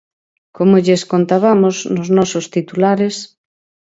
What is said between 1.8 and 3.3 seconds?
nos nosos titulares.